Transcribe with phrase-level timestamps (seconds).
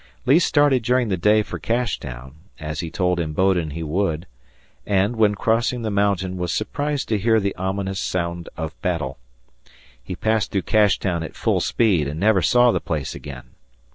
[0.25, 4.25] Lee started during the day for Cashtown, as he told Imboden he would,
[4.83, 9.19] and, when crossing the mountain, was surprised to hear the ominous sound of battle.
[10.03, 13.51] He passed through Cashtown at full speed and never saw the place again.